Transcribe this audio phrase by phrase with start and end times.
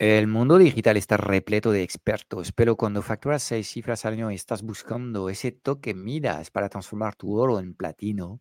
[0.00, 4.34] El mundo digital está repleto de expertos, pero cuando facturas seis cifras al año y
[4.34, 8.40] estás buscando ese toque midas para transformar tu oro en platino,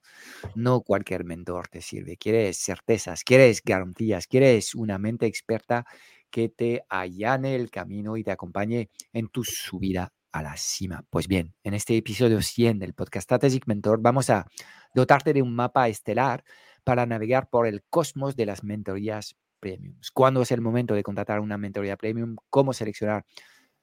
[0.56, 2.16] no cualquier mentor te sirve.
[2.16, 5.86] Quieres certezas, quieres garantías, quieres una mente experta
[6.32, 11.04] que te allane el camino y te acompañe en tu subida a la cima.
[11.10, 14.48] Pues bien, en este episodio 100 del podcast Strategic Mentor vamos a
[14.96, 16.46] dotarte de un mapa estelar
[16.86, 20.12] para navegar por el cosmos de las mentorías premiums.
[20.12, 22.36] ¿Cuándo es el momento de contratar una mentoría premium?
[22.50, 23.26] ¿Cómo seleccionar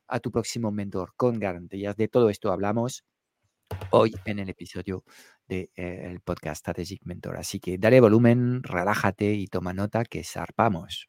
[0.08, 1.96] a tu próximo mentor con garantías?
[1.96, 3.04] De todo esto hablamos
[3.90, 5.04] hoy en el episodio
[5.48, 7.36] del eh, podcast Strategic Mentor.
[7.36, 11.08] Así que dale volumen, relájate y toma nota que zarpamos.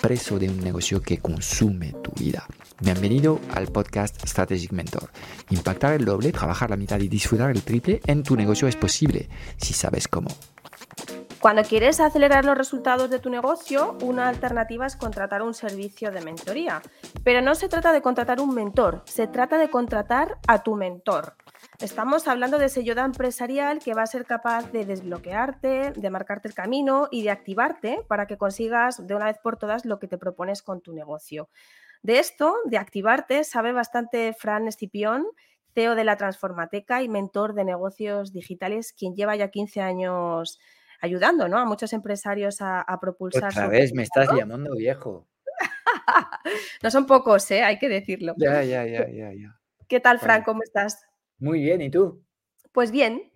[0.00, 2.46] preso de un negocio que consume tu vida.
[2.80, 5.10] Bienvenido al podcast Strategic Mentor.
[5.50, 9.28] Impactar el doble, trabajar la mitad y disfrutar el triple en tu negocio es posible
[9.56, 10.28] si sabes cómo.
[11.40, 16.20] Cuando quieres acelerar los resultados de tu negocio, una alternativa es contratar un servicio de
[16.20, 16.82] mentoría.
[17.22, 21.36] Pero no se trata de contratar un mentor, se trata de contratar a tu mentor.
[21.78, 26.48] Estamos hablando de ese yoda empresarial que va a ser capaz de desbloquearte, de marcarte
[26.48, 30.08] el camino y de activarte para que consigas de una vez por todas lo que
[30.08, 31.50] te propones con tu negocio.
[32.02, 35.26] De esto, de activarte, sabe bastante Fran Escipión,
[35.74, 40.58] CEO de la Transformateca y mentor de negocios digitales, quien lleva ya 15 años
[41.00, 41.58] ayudando ¿no?
[41.58, 43.50] a muchos empresarios a, propulsar.
[43.50, 45.26] Otra vez me estás llamando viejo.
[46.82, 47.62] no son pocos, ¿eh?
[47.62, 48.34] hay que decirlo.
[48.38, 49.60] Ya, ya, ya, ya, ya.
[49.88, 50.42] ¿Qué tal, Fran?
[50.42, 51.04] ¿Cómo estás?
[51.38, 52.22] Muy bien, ¿y tú?
[52.72, 53.32] Pues bien.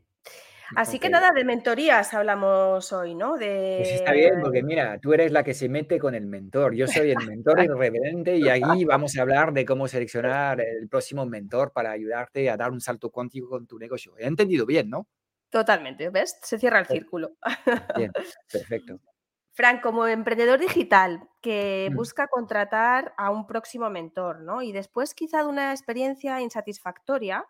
[0.76, 3.36] Así que nada, de mentorías hablamos hoy, ¿no?
[3.36, 3.78] De...
[3.78, 6.74] Pues está bien, porque mira, tú eres la que se mete con el mentor.
[6.74, 11.26] Yo soy el mentor irreverente y ahí vamos a hablar de cómo seleccionar el próximo
[11.26, 14.16] mentor para ayudarte a dar un salto cuántico con tu negocio.
[14.18, 15.08] He entendido bien, ¿no?
[15.50, 16.38] Totalmente, ¿ves?
[16.42, 17.32] Se cierra el círculo.
[17.96, 18.12] Bien,
[18.52, 19.00] perfecto.
[19.52, 21.96] Fran, como emprendedor digital que mm.
[21.96, 24.62] busca contratar a un próximo mentor, ¿no?
[24.62, 27.44] Y después quizá de una experiencia insatisfactoria,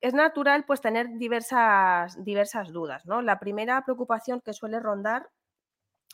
[0.00, 3.22] es natural pues tener diversas, diversas dudas, ¿no?
[3.22, 5.30] La primera preocupación que suele rondar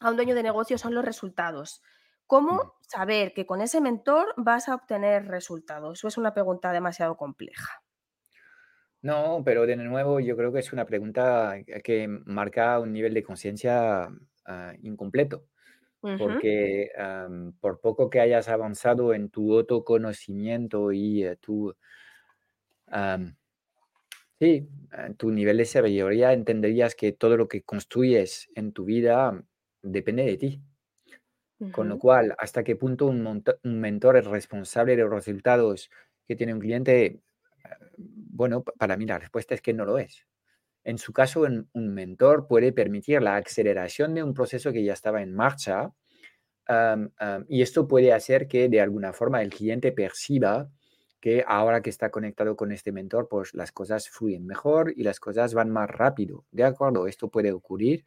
[0.01, 1.83] a un dueño de negocio son los resultados.
[2.27, 5.99] ¿Cómo saber que con ese mentor vas a obtener resultados?
[5.99, 7.83] Eso es una pregunta demasiado compleja.
[9.03, 13.25] No, pero de nuevo yo creo que es una pregunta que marca un nivel de
[13.25, 14.09] conciencia
[14.47, 15.47] ah, incompleto,
[16.01, 16.91] porque
[17.61, 21.75] por poco que hayas avanzado en tu autoconocimiento y eh, tu
[24.43, 29.41] Sí, en tu nivel de sabiduría entenderías que todo lo que construyes en tu vida
[29.83, 30.61] depende de ti.
[31.71, 35.91] Con lo cual, ¿hasta qué punto un, mentor es responsable de los resultados
[36.27, 37.21] que tiene un cliente?
[37.97, 40.27] Bueno, para mí la respuesta es que no lo es.
[40.83, 45.23] En su caso, un, mentor puede permitir la aceleración de un proceso que ya estaba
[45.23, 45.93] en marcha
[47.49, 50.69] y esto puede hacer que de alguna forma el cliente perciba
[51.23, 55.21] que ahora que está conectado con este mentor, pues las cosas fluyen mejor y las
[55.21, 56.45] cosas van más rápido.
[56.51, 58.05] De acuerdo, esto puede ocurrir,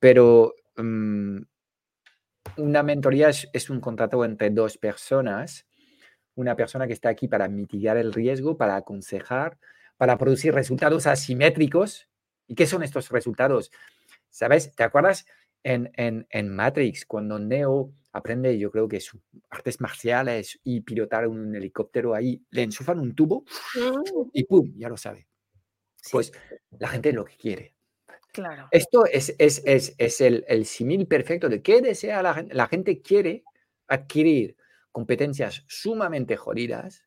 [0.00, 1.38] pero mm,
[2.56, 5.68] una mentoría es, un contrato entre dos personas,
[6.34, 9.56] una persona que está aquí para mitigar el riesgo, para aconsejar,
[9.96, 12.08] para producir resultados asimétricos.
[12.48, 13.70] ¿Y qué son estos resultados?
[14.30, 14.74] ¿Sabes?
[14.74, 15.26] ¿Te acuerdas
[15.62, 19.20] en, en, en Matrix cuando Neo aprende, yo creo que sus
[19.50, 23.44] artes marciales y pilotar un helicóptero ahí, le enchufan un tubo
[23.74, 24.30] mm.
[24.32, 24.72] y ¡pum!
[24.76, 25.26] Ya lo sabe.
[26.10, 26.32] Pues
[26.78, 27.74] la gente lo que quiere.
[28.32, 28.68] Claro.
[28.70, 32.54] Esto es, es, es, es el, el simil perfecto de qué desea la gente.
[32.54, 33.42] La gente quiere
[33.88, 34.56] adquirir
[34.92, 37.04] competencias sumamente jodidas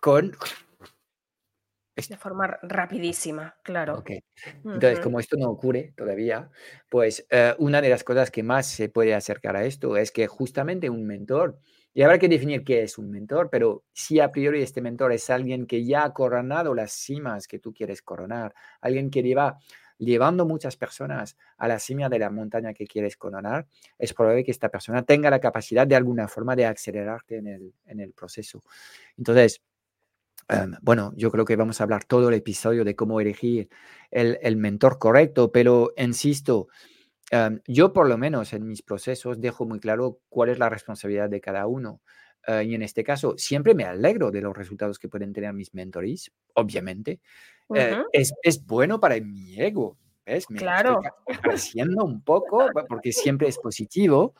[0.00, 0.36] con
[1.96, 4.02] de forma rapidísima, claro.
[4.64, 6.50] Entonces, como esto no ocurre todavía,
[6.88, 10.26] pues eh, una de las cosas que más se puede acercar a esto es que
[10.26, 11.58] justamente un mentor,
[11.94, 15.28] y habrá que definir qué es un mentor, pero si a priori este mentor es
[15.30, 19.58] alguien que ya ha coronado las cimas que tú quieres coronar, alguien que lleva
[19.98, 23.66] llevando muchas personas a la cima de la montaña que quieres coronar,
[23.98, 27.74] es probable que esta persona tenga la capacidad de alguna forma de acelerarte en el,
[27.86, 28.62] en el proceso.
[29.16, 29.62] Entonces,
[30.48, 33.68] em, bueno, yo creo que vamos a hablar todo el episodio de cómo elegir
[34.10, 36.68] el, el mentor correcto, pero insisto,
[37.30, 41.28] em, yo por lo menos en mis procesos dejo muy claro cuál es la responsabilidad
[41.28, 42.00] de cada uno.
[42.46, 45.74] Eh, y en este caso, siempre me alegro de los resultados que pueden tener mis
[45.74, 47.20] mentores, obviamente.
[47.74, 49.96] Eh, es, es, bueno para mi ego,
[50.26, 50.50] ¿ves?
[50.50, 51.00] Me claro.
[51.26, 54.34] estoy creciendo un poco porque siempre es positivo.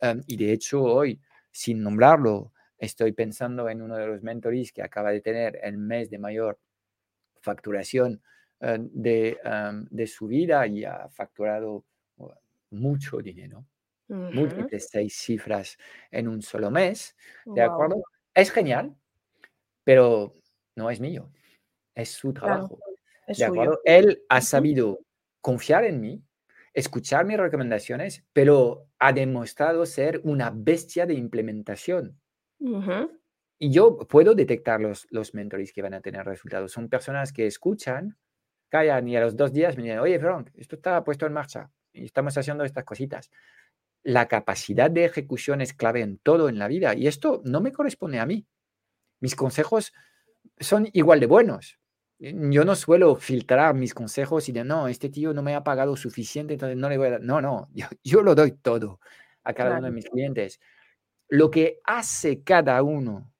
[0.00, 1.20] Em, y de hecho, hoy,
[1.50, 6.10] sin nombrarlo, estoy pensando en uno de los mentores que acaba de tener el mes
[6.10, 6.58] de mayor
[7.40, 8.22] facturación
[8.60, 11.84] eh, de, em, de su vida y ha facturado
[12.70, 13.64] mucho dinero
[14.08, 15.76] múltiples seis cifras
[16.10, 18.02] en un solo mes, ¿de acuerdo?
[18.34, 18.94] Es genial,
[19.84, 20.32] pero
[20.76, 21.30] no es mío,
[21.94, 22.78] es su trabajo.
[23.26, 23.80] ¿De acuerdo?
[23.84, 25.00] Él ha sabido
[25.40, 26.22] confiar en mí,
[26.72, 32.18] escuchar mis recomendaciones, pero ha demostrado ser una bestia de implementación.
[33.58, 36.72] Y yo puedo detectar los, los mentores que van a tener resultados.
[36.72, 38.16] Son personas que escuchan,
[38.68, 41.70] callan y a los dos días me dicen, oye, Frank, esto está puesto en marcha
[41.92, 43.30] y estamos haciendo estas cositas
[44.02, 47.72] la capacidad de ejecución es clave en todo en la vida y esto no me
[47.72, 48.46] corresponde a mí.
[49.20, 49.92] Mis consejos
[50.58, 51.78] son igual de buenos.
[52.18, 55.96] Yo no suelo filtrar mis consejos y de no, este tío no me ha pagado
[55.96, 57.20] suficiente, entonces no le voy a dar.
[57.20, 57.68] No, no,
[58.02, 58.98] yo, lo doy todo
[59.44, 60.58] a cada uno de mis clientes.
[61.28, 63.32] Lo que hace cada uno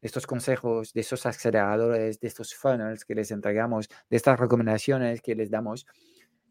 [0.00, 5.20] de estos consejos, de esos aceleradores, de estos funnels que les entregamos, de estas recomendaciones
[5.20, 5.86] que les damos,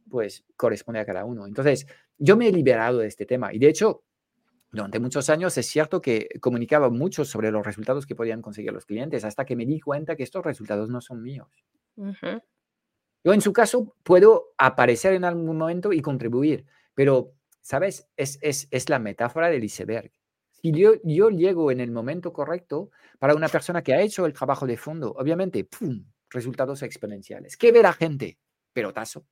[0.09, 1.45] pues corresponde a cada uno.
[1.45, 1.85] Entonces,
[2.17, 4.03] yo me he liberado de este tema y de hecho,
[4.71, 8.85] durante muchos años es cierto que comunicaba mucho sobre los resultados que podían conseguir los
[8.85, 11.47] clientes hasta que me di cuenta que estos resultados no son míos.
[11.95, 18.07] Yo en su caso puedo aparecer en algún momento y contribuir, pero, ¿sabes?
[18.15, 20.11] Es, es, la metáfora del iceberg.
[20.61, 22.89] Si yo, yo llego en el momento correcto
[23.19, 26.03] para una persona que ha hecho el trabajo de fondo, obviamente, ¡pum!
[26.29, 27.55] Resultados exponenciales.
[27.55, 28.37] ¿Qué ve la gente?
[28.73, 29.25] Pelotazo.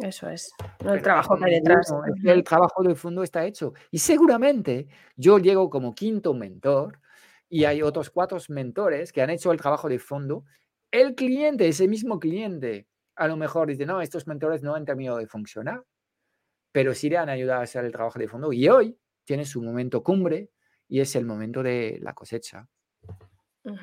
[0.00, 0.52] Eso es,
[0.84, 1.92] no el trabajo que hay detrás.
[2.24, 3.74] el trabajo de fondo está hecho.
[3.90, 4.86] Y seguramente
[5.16, 7.00] yo llego como quinto mentor
[7.48, 10.44] y hay otros cuatro mentores que han hecho el trabajo de fondo.
[10.90, 12.86] El cliente, ese mismo cliente,
[13.16, 15.84] a lo mejor dice, no, estos mentores no han terminado de funcionar,
[16.72, 18.52] pero sí le han ayudado a hacer el trabajo de fondo.
[18.52, 18.96] Y hoy
[19.30, 20.50] tiene su momento cumbre
[20.88, 22.66] y es el momento de la cosecha.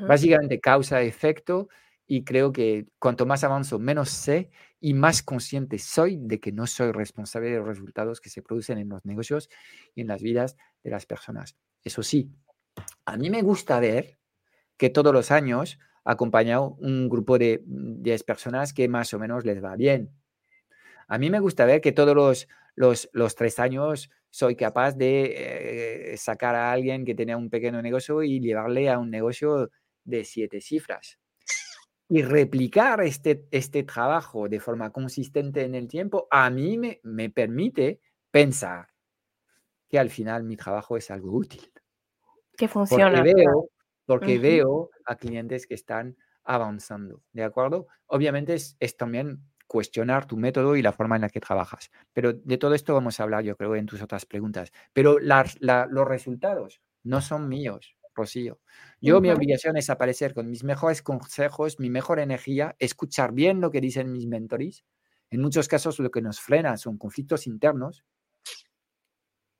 [0.05, 1.69] Básicamente causa-efecto
[2.05, 4.49] y creo que cuanto más avanzo, menos sé
[4.81, 8.77] y más consciente soy de que no soy responsable de los resultados que se producen
[8.77, 9.47] en los negocios
[9.95, 11.55] y en las vidas de las personas.
[11.81, 12.29] Eso sí,
[13.05, 14.19] a mí me gusta ver
[14.75, 19.63] que todos los años acompañado un grupo de 10 personas que más o menos les
[19.63, 20.11] va bien.
[21.07, 26.13] A mí me gusta ver que todos los, los, los tres años soy capaz de
[26.13, 29.71] eh, sacar a alguien que tenía un pequeño negocio y llevarle a un negocio
[30.05, 31.19] de siete cifras
[32.09, 37.29] y replicar este, este trabajo de forma consistente en el tiempo, a mí me, me
[37.29, 37.99] permite
[38.31, 38.87] pensar
[39.89, 41.71] que al final mi trabajo es algo útil.
[42.55, 43.17] Que funciona.
[43.17, 43.69] Porque veo,
[44.05, 47.87] porque veo a clientes que están avanzando, ¿de acuerdo?
[48.05, 52.33] Obviamente es, es, también cuestionar tu método y la forma en la que trabajas, pero
[52.33, 54.71] de todo esto vamos a hablar, yo creo, en tus otras preguntas.
[54.93, 58.59] Pero los resultados no son míos, Rocío.
[58.99, 63.71] Yo mi obligación es aparecer con mis mejores consejos, mi mejor energía, escuchar bien lo
[63.71, 64.83] que dicen mis mentores.
[65.29, 68.03] En muchos casos lo que nos frena son conflictos internos.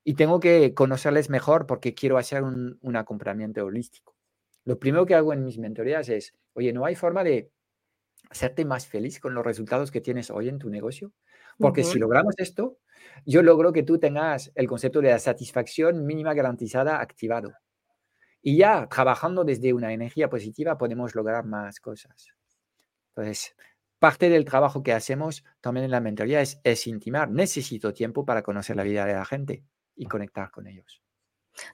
[0.04, 4.16] Y tengo que conocerles mejor porque quiero hacer un, un acompañamiento holístico.
[4.64, 7.52] Lo primero que hago en mis mentorías es, oye, ¿no hay forma de
[8.30, 11.12] hacerte más feliz con los resultados que tienes hoy en tu negocio?
[11.58, 12.78] Porque si logramos esto,
[13.26, 17.54] yo logro que tú tengas el concepto de la satisfacción mínima garantizada activado.
[18.42, 22.28] Y ya trabajando desde una energía positiva podemos lograr más cosas.
[23.10, 23.56] Entonces,
[24.00, 27.32] parte del trabajo que hacemos también en la mentoría es, es intimar.
[27.32, 29.64] Necesito tiempo para conocer la vida de la gente
[29.96, 31.02] y conectar con ellos.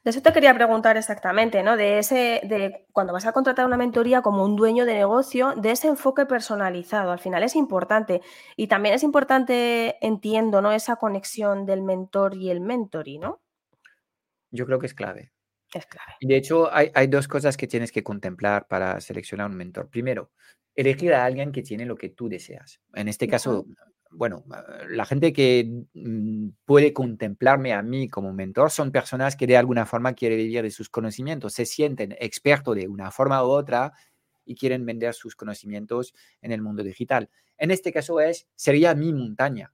[0.04, 1.78] De eso te quería preguntar exactamente, ¿no?
[1.78, 5.72] De ese, de cuando vas a contratar una mentoría como un dueño de negocio, de
[5.72, 7.12] ese enfoque personalizado.
[7.12, 8.22] Al final es importante.
[8.56, 10.72] Y también es importante, entiendo, ¿no?
[10.72, 13.42] Esa conexión del mentor y el mentoring, ¿no?
[14.52, 15.32] Yo creo que es clave.
[15.74, 16.14] Es clave.
[16.20, 19.90] Y de hecho, hay, dos cosas que tienes que contemplar para seleccionar un mentor.
[19.90, 20.32] Primero,
[20.76, 22.80] elegir a alguien que tiene lo que tú deseas.
[22.94, 23.66] En este caso,
[24.14, 24.44] bueno,
[24.90, 29.86] la gente que mm, puede contemplarme a mí como mentor son personas que de alguna
[29.86, 33.94] forma quieren vivir de sus conocimientos, se sienten expertos de una forma u otra
[34.46, 37.30] y quieren vender sus conocimientos en el mundo digital.
[37.58, 39.74] En este caso es, sería mi montaña.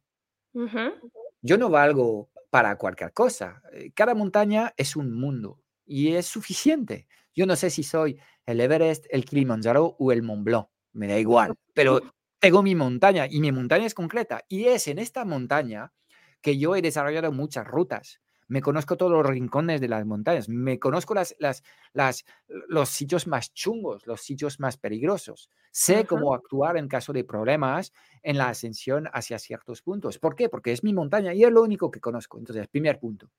[1.42, 3.62] Yo no valgo para cualquier cosa.
[3.72, 7.08] Eh, cada montaña es un mundo y es suficiente.
[7.34, 11.18] Yo no sé si soy el Everest, el Kilimanjaro o el Mont Blanc, me da
[11.20, 12.02] igual, pero
[12.40, 15.94] tengo mi montaña y mi montaña es concreta y es en esta montaña
[16.42, 18.22] que yo he desarrollado muchas rutas.
[18.48, 21.62] Me conozco todos los rincones de las montañas, me conozco las, las,
[21.94, 25.52] las, los sitios más chungos, los sitios más peligrosos.
[25.72, 27.94] Sé cómo actuar en caso de problemas
[28.24, 30.18] en la ascensión hacia ciertos puntos.
[30.18, 30.50] ¿Por qué?
[30.50, 32.40] Porque es mi montaña y es lo único que conozco.
[32.40, 33.30] Entonces, primer punto,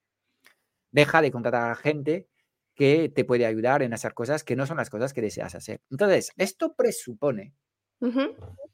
[0.92, 2.28] deja de contratar a gente
[2.76, 5.80] que te puede ayudar en hacer cosas que no son las cosas que deseas hacer.
[5.90, 7.52] Entonces, esto presupone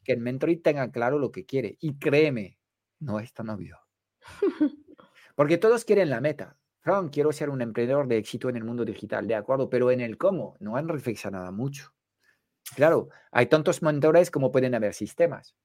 [0.05, 1.77] que el mentor tenga claro lo que quiere.
[1.81, 2.59] Y créeme,
[3.01, 3.79] no es tan obvio.
[5.35, 6.57] Porque todos quieren la meta.
[6.81, 10.01] Frank, quiero ser un emprendedor de éxito en el mundo digital, de acuerdo, pero en
[10.01, 11.93] el cómo no han reflexionado mucho.
[12.75, 15.57] Claro, hay tantos mentores como pueden haber sistemas.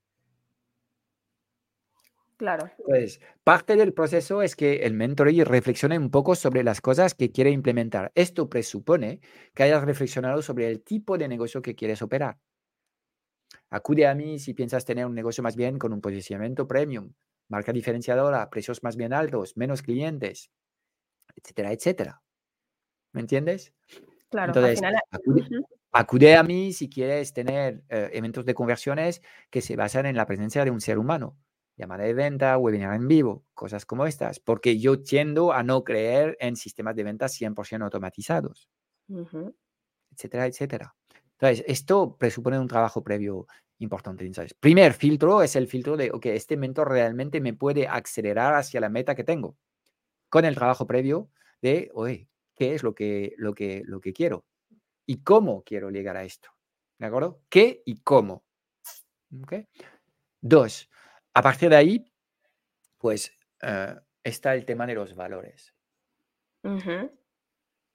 [2.38, 2.72] Claro.
[2.84, 7.32] Pues parte del proceso es que el mentor reflexione un poco sobre las cosas que
[7.32, 8.12] quiere implementar.
[8.15, 9.20] Esto presupone
[9.53, 12.39] que hayas reflexionado sobre el tipo de negocio que quieres operar.
[13.71, 17.13] Acude a mí si piensas tener un negocio más bien con un posicionamiento premium,
[17.47, 20.51] marca diferenciadora, precios más bien altos, menos clientes,
[21.35, 22.21] etcétera, etcétera.
[23.13, 23.73] ¿Me entiendes?
[24.29, 24.81] Claro, Entonces,
[25.91, 30.25] acude, a mí si quieres tener eh, eventos de conversiones que se basan en la
[30.25, 31.37] presencia de un ser humano.
[31.77, 36.37] Llamada de venta, webinar en vivo, cosas como estas, porque yo tiendo a no creer
[36.41, 38.69] en sistemas de ventas 100% automatizados,
[40.11, 40.95] etcétera, etcétera.
[41.41, 43.48] Entonces, esto presupone un trabajo previo
[43.79, 44.29] importante.
[44.60, 48.89] Primer filtro es el filtro de, ok, este mentor realmente me puede acelerar hacia la
[48.89, 49.57] meta que tengo.
[50.29, 51.91] Con el trabajo previo de,
[52.55, 54.45] ¿qué es lo que, lo que, lo que quiero?
[55.07, 56.50] ¿Y cómo quiero llegar a esto?
[57.00, 57.41] ¿De acuerdo?
[57.50, 58.45] ¿Qué y cómo?
[59.43, 59.67] ¿Okay?
[60.41, 60.91] Dos,
[61.33, 62.13] a partir de ahí,
[63.00, 65.74] pues eh, está el tema de los valores.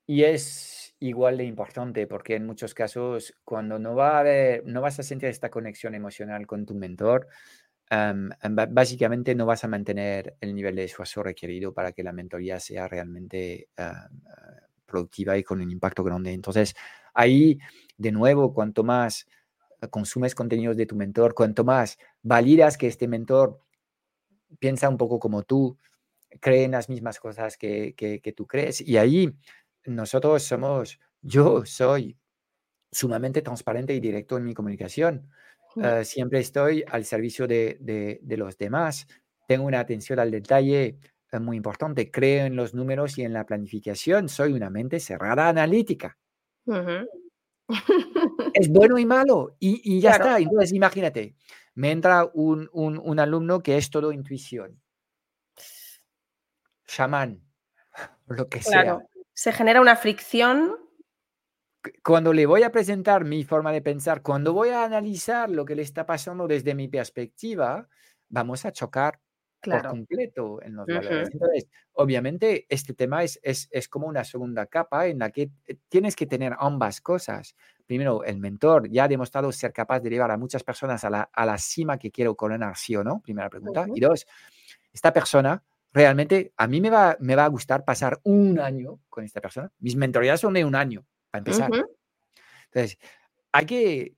[0.07, 5.03] Y es igual de importante porque en muchos casos cuando no, va a vas a
[5.03, 7.27] sentir esta conexión emocional con tu mentor,
[8.71, 12.89] básicamente no vas a mantener el nivel de esfuerzo requerido para que la mentoría sea
[12.89, 16.33] realmente em, eh, productiva y con un impacto grande.
[16.33, 16.75] Entonces,
[17.15, 17.59] ahí,
[17.97, 19.27] de nuevo, cuanto más
[19.91, 23.61] consumes contenidos de tu mentor, cuanto más validas que este mentor
[24.59, 25.77] piensa un poco como tú,
[26.41, 28.81] cree en las mismas cosas que, que tú crees.
[28.81, 29.35] Y ahí
[29.87, 32.17] nosotros somos, yo soy
[32.91, 35.31] sumamente transparente y directo en mi comunicación.
[35.77, 39.07] Eh, siempre estoy al servicio de, los demás.
[39.47, 40.99] Tengo una atención al detalle
[41.31, 42.11] eh, muy importante.
[42.11, 44.29] Creo en los números y en la planificación.
[44.29, 46.17] Soy una mente cerrada analítica.
[48.55, 49.57] Es bueno y malo.
[49.59, 50.39] Y, ya está.
[50.39, 51.35] Entonces, imagínate,
[51.75, 54.81] me entra un, alumno que es todo intuición.
[56.87, 57.43] Chamán,
[58.27, 59.01] lo que sea
[59.37, 60.77] se genera una fricción.
[62.03, 65.77] Cuando le voy a presentar mi forma de pensar, cuando voy a analizar lo que
[65.77, 67.87] le está pasando desde mi perspectiva,
[68.29, 69.21] vamos a chocar
[69.61, 71.29] por completo en los valores.
[71.33, 75.77] Entonces, obviamente, este tema es, es, es, como una segunda capa en la que eh,
[75.89, 77.55] tienes que tener ambas cosas.
[77.85, 81.31] Primero, el mentor ya ha demostrado ser capaz de llevar a muchas personas a la,
[81.33, 83.87] a la cima que quiero coronar, sí o no, primera pregunta.
[83.95, 84.27] Y dos,
[84.93, 85.63] esta persona
[85.97, 89.73] realmente a mí me va, me va a gustar pasar un año con esta persona.
[89.79, 91.71] Mis mentorías son de un año, para empezar.
[92.67, 92.99] Entonces,
[93.51, 94.15] hay que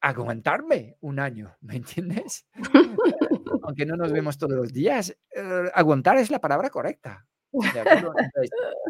[0.00, 2.46] aguantarme un año, ¿me entiendes?
[3.64, 7.26] Aunque no nos vemos todos los días, eh, aguantar es la palabra correcta.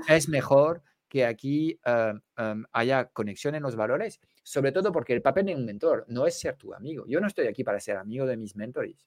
[0.09, 5.23] es mejor que aquí eh, em, haya conexión en los valores, sobre todo porque el
[5.23, 7.07] papel de un mentor no es ser tu amigo.
[7.07, 9.07] Yo no estoy aquí para ser amigo de mis mentores.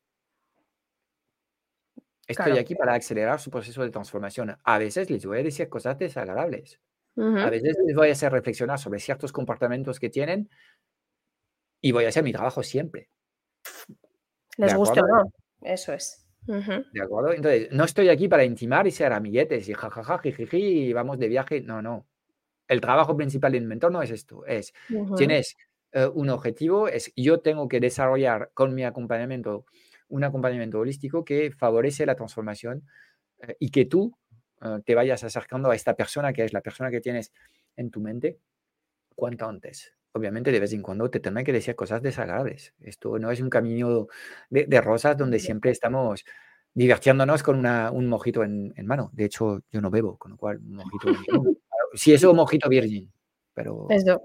[2.27, 4.57] Estoy aquí para acelerar su proceso de transformación.
[4.63, 6.79] A veces les voy a decir cosas desagradables.
[7.17, 10.49] A veces les voy a hacer reflexionar sobre ciertos comportamientos que tienen
[11.81, 13.09] y voy a hacer mi trabajo siempre.
[14.57, 15.31] Les gusta o no.
[15.61, 16.25] Eso es.
[16.45, 17.33] ¿De acuerdo?
[17.33, 21.27] Entonces, no estoy aquí para intimar y ser amiguetes y jajaja, jijiji, y vamos de
[21.27, 21.61] viaje.
[21.61, 22.05] No, no.
[22.67, 24.45] El trabajo principal del mentor no es esto.
[24.45, 24.73] Es,
[25.17, 25.55] tienes
[25.91, 29.65] eh, un objetivo, es yo tengo que desarrollar con mi acompañamiento
[30.09, 32.83] un acompañamiento holístico que favorece la transformación
[33.39, 34.17] eh, y que tú
[34.61, 37.31] eh, te vayas acercando a esta persona que es la persona que tienes
[37.75, 38.39] en tu mente
[39.15, 39.93] cuanto antes.
[40.13, 42.73] Obviamente de vez en cuando te tendrán que decir cosas desagradables.
[42.79, 44.07] Esto no es un camino
[44.49, 46.23] de, rosas donde siempre estamos
[46.73, 49.09] divirtiéndonos con una, un mojito en, mano.
[49.13, 51.07] De hecho, yo no bebo, con lo cual, un mojito.
[51.93, 53.11] si eso, mojito virgin.
[53.53, 53.87] pero...
[53.89, 54.21] Eso.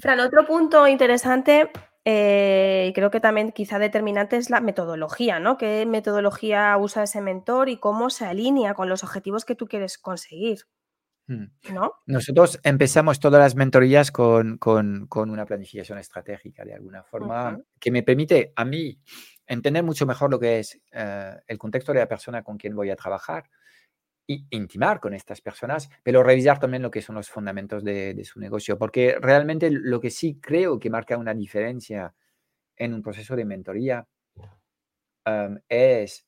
[0.00, 1.70] Fran, otro punto interesante
[2.10, 5.58] eh, creo que también quizá determinante es la metodología, ¿no?
[5.58, 9.98] ¿Qué metodología usa ese mentor y cómo se alinea con los objetivos que tú quieres
[9.98, 10.60] conseguir?
[11.26, 11.74] Mm.
[11.74, 11.92] ¿No?
[12.06, 14.58] Nosotros empezamos todas las mentorías con,
[15.14, 18.98] una planificación estratégica de alguna forma que me permite a mí
[19.46, 22.88] entender mucho mejor lo que es eh, el contexto de la persona con quien voy
[22.88, 23.50] a trabajar
[24.30, 28.38] y intimar con estas personas, pero revisar también lo que son los fundamentos de, su
[28.38, 32.14] negocio, porque realmente lo que sí creo que marca una diferencia
[32.76, 34.06] en un proceso de mentoría
[35.24, 36.26] em, es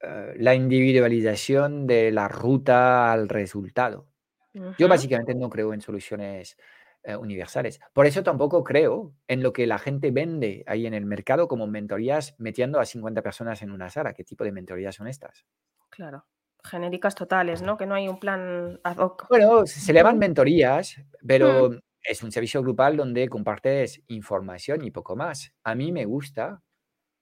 [0.00, 4.08] eh, la individualización de la ruta al resultado.
[4.78, 6.56] Yo básicamente no creo en soluciones
[7.04, 7.80] eh, universales.
[7.92, 11.66] Por eso tampoco creo en lo que la gente vende ahí en el mercado como
[11.66, 14.14] mentorías metiendo a 50 personas en una sala.
[14.14, 15.46] ¿Qué tipo de mentorías son estas?
[15.88, 16.26] Claro,
[16.64, 17.76] genéricas totales, ¿no?
[17.76, 19.26] Que no hay un plan ad hoc.
[19.28, 25.52] Bueno, se llaman mentorías, pero es un servicio grupal donde compartes información y poco más.
[25.64, 26.62] A mí me gusta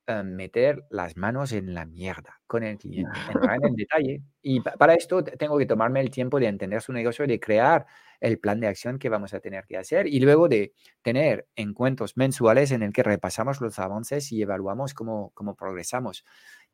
[0.07, 4.23] eh, meter las manos en la mierda con el cliente, entrar en el detalle.
[4.43, 7.87] Y para esto tengo que tomarme el tiempo de entender su negocio, de crear
[8.21, 12.17] el plan de acción que vamos a tener que hacer y luego de tener encuentros
[12.17, 16.25] mensuales en el que repasamos los avances y evaluamos cómo, cómo progresamos.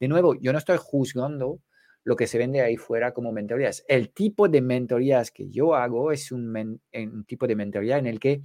[0.00, 1.61] De nuevo, yo no estoy juzgando
[2.07, 3.85] lo que se vende ahí fuera como mentorías.
[3.89, 6.81] El tipo de mentorías que yo hago es un,
[7.27, 8.43] tipo de mentoría en el que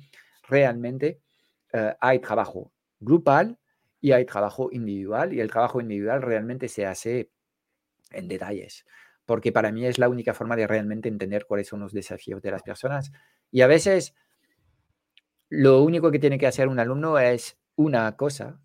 [0.50, 1.22] realmente
[1.72, 3.60] eh, hay trabajo grupal
[4.00, 7.30] y hay trabajo individual y el trabajo individual realmente se hace
[8.10, 8.84] en detalles,
[9.28, 12.50] porque para mí es la única forma de realmente entender cuáles son los desafíos de
[12.50, 13.12] las personas.
[13.52, 14.16] Y a veces
[15.50, 18.60] lo único que tiene que hacer un alumno es una cosa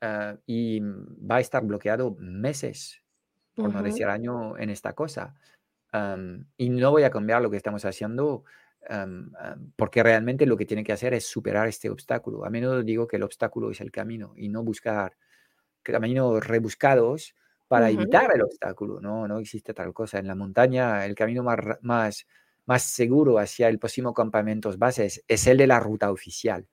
[0.00, 3.03] ah, y va a estar bloqueado meses,
[3.54, 5.34] por no decir año, en esta cosa.
[6.56, 8.44] y no voy a cambiar lo que estamos haciendo
[9.76, 12.44] porque realmente lo que tiene que hacer es superar este obstáculo.
[12.44, 15.16] A menudo digo que el obstáculo es el camino y no buscar
[15.82, 17.34] caminos rebuscados
[17.68, 19.00] para evitar el obstáculo.
[19.00, 20.18] No, no existe tal cosa.
[20.18, 22.26] En la montaña, el camino más, más,
[22.66, 26.66] más seguro hacia el próximo campamento bases es el de la ruta oficial.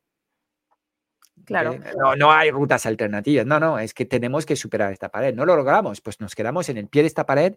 [1.45, 1.75] Claro.
[1.97, 3.45] No, no hay rutas alternativas.
[3.45, 5.34] No, no, es que tenemos que superar esta pared.
[5.34, 7.56] No lo logramos, pues nos quedamos en el pie de esta pared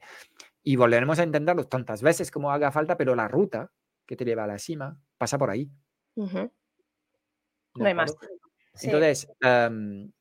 [0.62, 3.70] y volveremos a intentarlo tantas veces como haga falta, pero la ruta
[4.07, 5.70] que te lleva a la cima pasa por ahí.
[6.14, 6.51] No
[7.85, 8.16] hay más.
[8.83, 9.29] Entonces,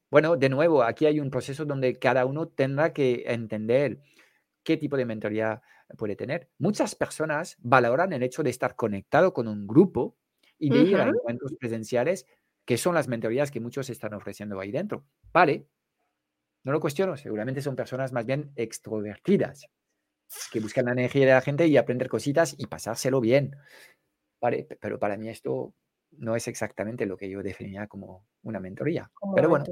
[0.10, 4.00] bueno, de nuevo, aquí hay un proceso donde cada uno tendrá que entender
[4.64, 5.62] qué tipo de mentoría
[5.98, 6.50] puede tener.
[6.60, 10.18] Muchas personas valoran el hecho de estar conectado con un grupo
[10.60, 12.26] y de ir a encuentros presenciales,
[12.66, 15.06] que son las mentorías que muchos están ofreciendo ahí dentro.
[15.32, 15.68] Vale,
[16.64, 19.68] no lo cuestiono, seguramente son personas más bien extrovertidas
[20.52, 23.56] que buscan la energía de la gente y aprender cositas y pasárselo bien.
[24.42, 25.74] Vale, pero para mí esto
[26.12, 29.12] no es exactamente lo que yo definiría como una mentoría.
[29.36, 29.66] pero bueno.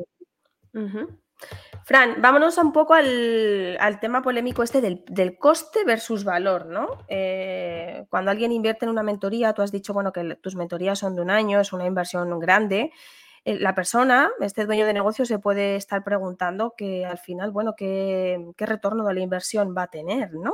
[1.83, 6.99] Fran, vámonos un poco al, tema polémico este del, coste versus valor, ¿no?
[7.07, 11.15] Eh, cuando alguien invierte en una mentoría, tú has dicho, bueno, que tus mentorías son
[11.15, 12.91] de un año, es una inversión grande.
[13.43, 17.73] Eh, la persona, este dueño de negocio, se puede estar preguntando que al final, bueno,
[17.75, 20.53] qué, retorno de la inversión va a tener, ¿no?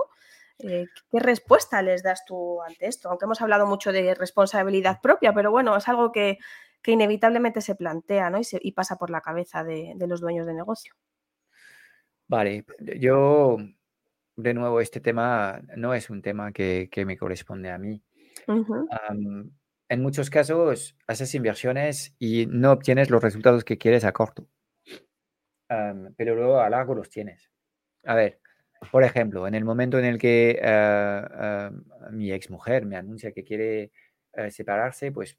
[0.60, 3.10] Eh, ¿Qué respuesta les das tú ante esto?
[3.10, 6.40] Aunque hemos hablado mucho de responsabilidad propia, pero bueno, es algo que,
[6.92, 8.40] inevitablemente se plantea ¿no?
[8.40, 10.94] y, pasa por la cabeza de, los dueños de negocio.
[12.28, 12.66] Vale,
[13.00, 13.58] yo,
[14.36, 18.04] de nuevo, este tema no es un tema que, me corresponde a mí
[19.90, 24.48] en muchos casos haces inversiones y no obtienes los resultados que quieres a corto,
[26.18, 27.50] pero luego a largo los tienes.
[28.04, 28.40] A ver,
[28.92, 33.44] por ejemplo, en el momento en el que uh, uh, mi exmujer me anuncia que
[33.44, 33.92] quiere
[34.38, 35.36] eh, separarse, pues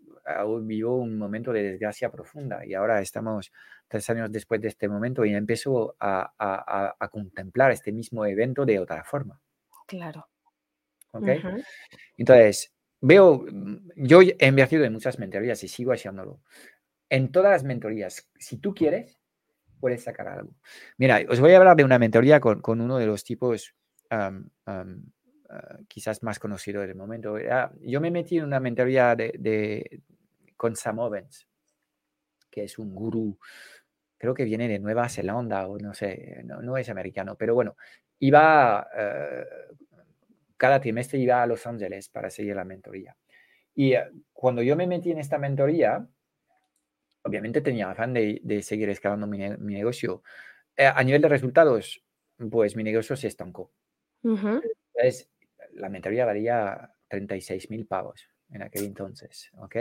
[0.62, 3.52] vivo un momento de desgracia profunda y ahora estamos
[3.86, 6.32] tres años después de este momento y empiezo a,
[6.98, 9.40] a, contemplar este mismo evento de otra forma.
[9.86, 10.26] Claro.
[11.12, 11.28] ¿Ok?
[12.16, 16.40] Entonces, veo, mm, yo he invertido en muchas mentorías y sigo haciéndolo.
[17.08, 19.20] En todas las mentorías, si tú quieres,
[19.78, 20.50] puedes sacar algo.
[20.96, 23.76] Mira, os voy a hablar de una mentoría con, uno de los tipos
[25.48, 27.36] ah, quizás más conocidos del momento.
[27.80, 30.02] yo me metí en una mentoría de,
[30.56, 31.46] con Sam Owens,
[32.50, 33.38] que es un gurú,
[34.16, 37.76] creo que viene de Nueva Zelanda o no sé, no, es americano, pero bueno,
[38.18, 39.44] iba eh,
[40.58, 43.16] cada trimestre iba a Los Ángeles para seguir la mentoría.
[43.74, 46.06] Y eh, cuando yo me metí en esta mentoría,
[47.22, 50.22] obviamente tenía afán de, seguir escalando mi, negocio.
[50.76, 52.04] Eh, a nivel de resultados,
[52.50, 53.72] pues mi negocio se estancó.
[54.22, 55.30] Entonces,
[55.78, 58.28] la mentoría valía 36 mil pavos.
[58.50, 59.76] en aquel entonces, ¿ok?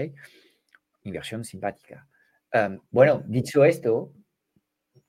[1.03, 2.05] Inversión simpática.
[2.51, 4.11] Em, bueno, dicho esto,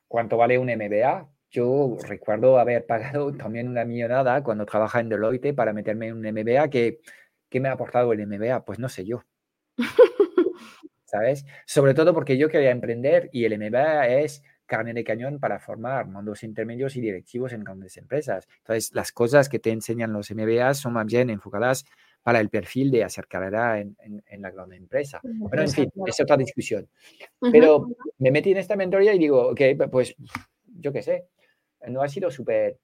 [0.07, 1.29] ¿cuánto vale un MBA?
[1.51, 6.33] Yo recuerdo haber pagado también una millonada cuando trabajaba en Deloitte para meterme en un
[6.33, 6.71] MBA.
[6.71, 7.01] que
[7.49, 8.65] ¿Qué me ha aportado el MBA?
[8.65, 9.25] Pues no sé yo.
[11.05, 11.47] ¿Sabes?
[11.67, 16.07] Sobre todo porque yo quería emprender y el MBA es carne de cañón para formar
[16.07, 18.47] mandos intermedios y directivos en grandes empresas.
[18.59, 21.85] Entonces, las cosas que te enseñan los MBA son más bien enfocadas
[22.23, 23.97] para el perfil de hacer carrera en,
[24.39, 25.21] la gran empresa.
[25.51, 26.89] Pero, en fin, es otra discusión.
[27.51, 30.15] Pero me metí en esta mentoría y digo, ok, pues
[30.65, 31.29] yo qué sé,
[31.89, 32.79] no ha sido súper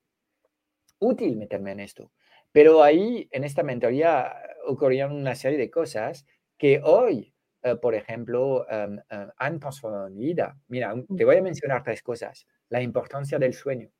[1.00, 2.10] útil meterme en esto.
[2.50, 4.32] Pero ahí, en esta mentoría,
[4.66, 6.24] ocurrieron una serie de cosas
[6.56, 7.33] que hoy
[7.64, 10.54] eh, por ejemplo, em, em, han transformado mi vida.
[10.68, 12.46] Mira, te voy a mencionar tres cosas.
[12.68, 13.90] La importancia del sueño.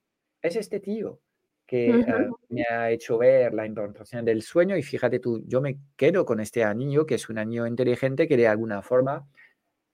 [0.43, 1.21] Es este tío
[1.67, 2.05] que eh,
[2.51, 6.41] me ha hecho ver la importancia del sueño y fíjate tú, yo me quedo con
[6.41, 9.27] este anillo, que es un anillo inteligente que de alguna forma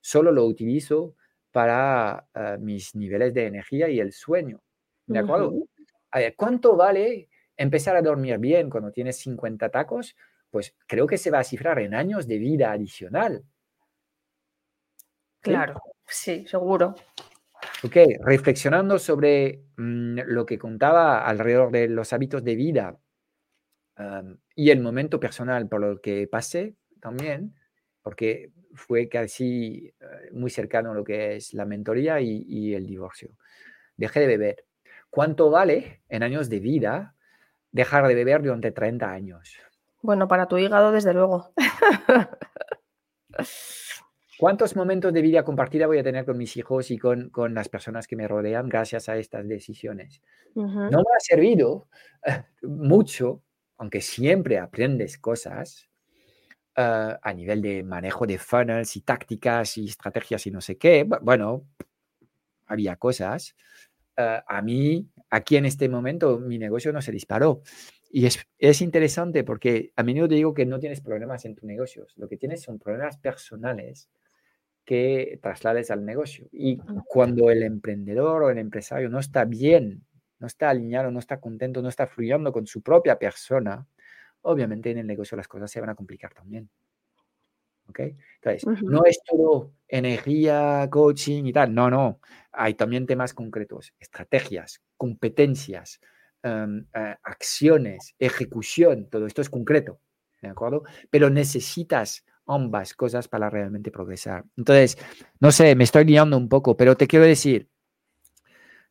[0.01, 1.15] solo lo utilizo
[1.53, 4.61] para eh, mis niveles de energía y el sueño.
[5.05, 5.53] ¿De acuerdo?
[6.35, 10.17] ¿Cuánto vale empezar a dormir bien cuando tienes 50 tacos?
[10.49, 13.45] Pues creo que se va a cifrar en años de vida adicional.
[15.41, 16.95] Claro, sí, seguro.
[17.83, 22.97] Ok, reflexionando sobre mm, lo que contaba alrededor de los hábitos de vida
[24.55, 27.55] y el momento personal por lo que pasé también,
[28.01, 32.87] porque fue casi eh, muy cercano a lo que es la mentoría y, y, el
[32.87, 33.29] divorcio.
[33.97, 34.65] Dejé de beber.
[35.09, 37.15] ¿Cuánto vale en años de vida
[37.71, 39.57] dejar de beber durante 30 años?
[40.01, 41.53] Bueno, para tu hígado, desde luego.
[44.41, 47.69] ¿Cuántos momentos de vida compartida voy a tener con mis hijos y con, con las
[47.69, 50.23] personas que me rodean gracias a estas decisiones?
[50.55, 51.89] No me ha servido
[52.63, 53.43] mucho,
[53.77, 55.87] aunque siempre aprendes cosas
[56.75, 61.07] eh, a nivel de manejo de funnels y tácticas y estrategias y no sé qué.
[61.21, 61.67] Bueno,
[62.65, 63.55] había cosas.
[64.17, 67.61] Eh, a mí, aquí en este momento, mi negocio no se disparó.
[68.09, 72.11] Y es, es, interesante porque a menudo digo que no tienes problemas en tus negocios,
[72.17, 74.09] lo que tienes son problemas personales
[74.85, 76.47] que traslades al negocio.
[76.51, 80.05] Y cuando el emprendedor o el empresario no está bien,
[80.39, 83.87] no está alineado, no está contento, no está fluyendo con su propia persona,
[84.41, 86.69] obviamente en el negocio las cosas se van a complicar también.
[87.87, 87.99] ¿Ok?
[88.41, 91.73] Entonces, no es todo energía, coaching y tal.
[91.73, 92.19] No, no.
[92.51, 95.99] Hay también temas concretos, estrategias, competencias,
[96.41, 99.09] em, eh, acciones, ejecución.
[99.09, 99.99] Todo esto es concreto.
[100.41, 100.83] ¿De acuerdo?
[101.09, 104.45] Pero necesitas ambas cosas para realmente progresar.
[104.57, 104.97] Entonces,
[105.39, 107.69] no sé, me estoy liando un poco, pero te quiero decir,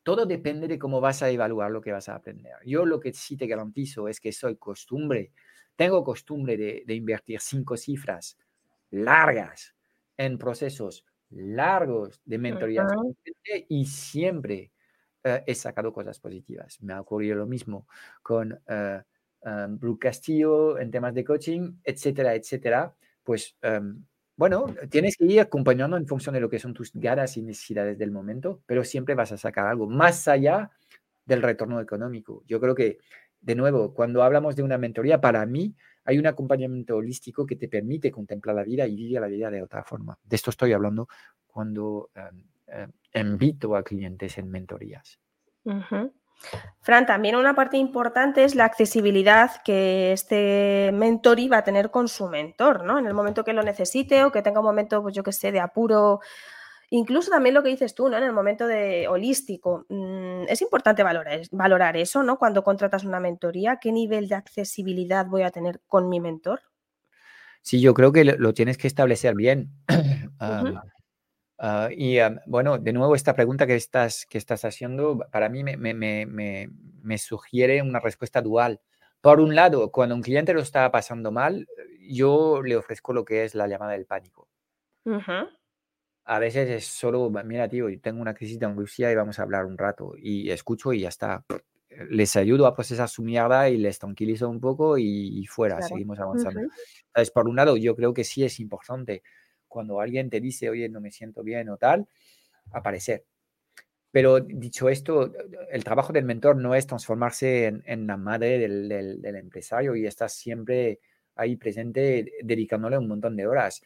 [0.03, 2.55] todo depende de cómo vas a evaluar lo que vas a aprender.
[2.65, 5.33] Yo lo que sí te garantizo es que soy costumbre,
[5.77, 8.39] tengo costumbre de, invertir cinco cifras
[8.91, 9.75] largas
[10.17, 12.87] en procesos largos de mentoría
[13.69, 14.73] y siempre
[15.23, 16.83] eh, he sacado cosas positivas.
[16.83, 17.87] Me ha ocurrido lo mismo
[18.23, 22.95] con uh, Brooke Castillo en temas de coaching, etcétera, etcétera
[23.31, 24.05] pues em,
[24.37, 27.97] bueno, tienes que ir acompañando en función de lo que son tus ganas y necesidades
[27.97, 30.73] del momento, pero siempre vas a sacar algo más allá
[31.25, 32.43] del retorno económico.
[32.49, 32.99] Yo creo que,
[33.41, 37.69] de nuevo, cuando hablamos de una mentoría, para mí hay un acompañamiento holístico que te
[37.69, 40.19] permite contemplar la vida y vivir la vida de otra forma.
[40.25, 41.07] De esto estoy hablando
[41.47, 45.21] cuando em, em, invito a clientes en mentorías.
[46.83, 52.09] Fran, también una parte importante es la accesibilidad que este mentor iba a tener con
[52.09, 52.99] su mentor, ¿no?
[52.99, 55.53] En el momento que lo necesite o que tenga un momento, pues yo que sé,
[55.53, 56.21] de apuro.
[56.89, 58.17] Incluso también lo que dices tú, ¿no?
[58.17, 59.85] En el momento de holístico.
[59.91, 62.39] Mm, es importante valorar, valorar eso, ¿no?
[62.39, 66.63] Cuando contratas una mentoría, ¿qué nivel de accesibilidad voy a tener con mi mentor?
[67.63, 69.71] Sí, yo creo que lo, tienes que establecer bien.
[71.63, 75.77] Ah, y bueno, de nuevo, esta pregunta que estás, que estás haciendo para mí me,
[75.77, 76.71] me, me,
[77.03, 78.81] me, sugiere una respuesta dual.
[79.21, 81.69] Por un lado, cuando un cliente lo está pasando mal,
[82.09, 84.49] yo le ofrezco lo que es la llamada del pánico.
[86.25, 89.43] A veces es solo, mira, tío, yo tengo una crisis de angustia y vamos a
[89.43, 90.15] hablar un rato.
[90.17, 91.45] Y escucho y ya está.
[92.09, 96.61] Les ayudo a procesar su mierda y les tranquilizo un poco y, fuera, seguimos avanzando.
[96.61, 99.23] Entonces, por un lado, yo creo que sí es importante
[99.71, 102.07] cuando alguien te dice, oye, no me siento bien o tal,
[102.73, 103.25] aparecer.
[104.11, 105.33] Pero dicho esto,
[105.71, 110.99] el trabajo del mentor no es transformarse en, la madre del, empresario y estar siempre
[111.37, 113.83] ahí presente dedicándole un montón de horas.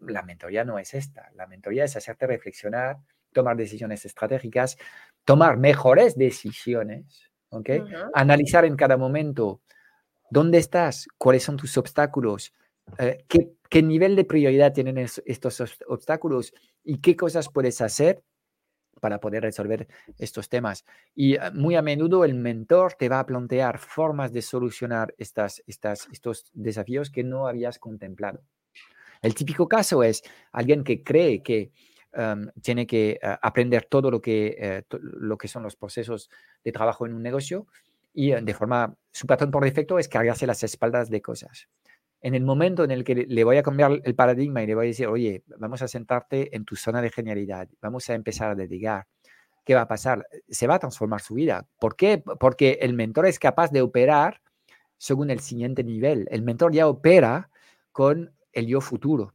[0.00, 1.30] La mentoría no es esta.
[1.36, 2.98] La mentoría es hacerte reflexionar,
[3.32, 4.76] tomar decisiones estratégicas,
[5.24, 7.70] tomar mejores decisiones, ¿ok?
[8.12, 9.60] Analizar en cada momento
[10.30, 12.52] dónde estás, cuáles son tus obstáculos,
[12.98, 18.22] eh, qué, nivel de prioridad tienen estos obstáculos y qué cosas puedes hacer
[19.00, 20.84] para poder resolver estos temas.
[21.14, 25.62] Y eh, muy a menudo el mentor te va a plantear formas de solucionar estas,
[25.66, 28.42] estos desafíos que no habías contemplado.
[29.22, 30.22] El típico caso es
[30.52, 31.72] alguien que cree que
[32.12, 36.30] em, tiene que eh, aprender todo lo que, lo que son los procesos
[36.64, 37.66] de trabajo en un negocio
[38.12, 41.68] y de forma, su patrón por defecto es cargarse las espaldas de cosas
[42.22, 44.86] en el momento en el que le voy a cambiar el paradigma y le voy
[44.86, 48.54] a decir, oye, vamos a sentarte en tu zona de genialidad, vamos a empezar a
[48.54, 49.06] dedicar,
[49.64, 50.26] ¿qué va a pasar?
[50.48, 51.66] Se va a transformar su vida.
[51.78, 52.22] ¿Por qué?
[52.38, 54.42] Porque el mentor es capaz de operar
[54.98, 56.26] según el siguiente nivel.
[56.30, 57.50] El mentor ya opera
[57.92, 59.34] con el yo futuro.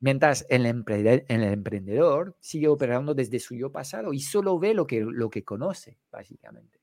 [0.00, 5.00] Mientras el, el, emprendedor sigue operando desde su yo pasado y solo ve lo que,
[5.00, 6.75] lo que conoce, básicamente.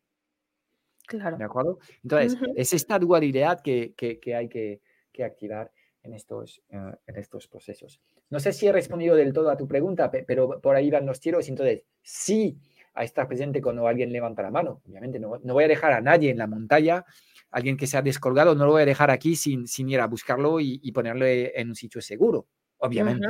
[1.08, 1.38] Claro.
[1.38, 1.80] ¿De acuerdo?
[2.04, 7.48] Entonces, es esta dualidad que, que, hay que, que, activar en estos, eh, en estos
[7.48, 8.00] procesos.
[8.30, 11.20] No sé si he respondido del todo a tu pregunta, pero por ahí van los
[11.20, 11.48] tiros.
[11.50, 12.58] Entonces, sí
[12.94, 14.82] a estar presente cuando alguien levanta la mano.
[14.88, 17.04] Obviamente, no, no, voy a dejar a nadie en la montaña,
[17.52, 20.08] alguien que se ha descolgado, no lo voy a dejar aquí sin, sin ir a
[20.08, 23.28] buscarlo y, y ponerlo en un sitio seguro, obviamente.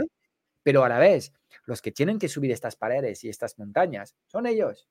[0.64, 1.34] Pero a la vez,
[1.66, 4.88] los que tienen que subir estas paredes y estas montañas son ellos.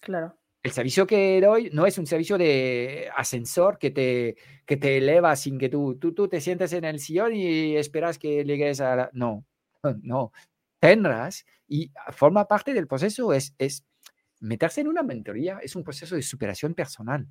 [0.00, 0.36] Claro
[0.66, 5.36] el servicio que doy no es un servicio de ascensor que te, que te eleva
[5.36, 8.96] sin que tú, tú, tú te sientes en el sillón y esperas que llegues a
[8.96, 9.10] la...
[9.12, 9.46] No,
[10.02, 10.32] no.
[10.80, 13.86] Tendrás y forma parte del proceso es, es
[14.40, 17.28] meterse en una mentoría, es un proceso de superación personal.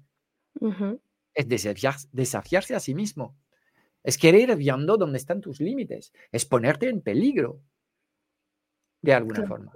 [1.33, 3.35] Es desafiarse a sí mismo.
[4.01, 6.13] Es querer viendo dónde están tus límites.
[6.31, 7.61] Es ponerte en peligro
[9.01, 9.73] de alguna forma.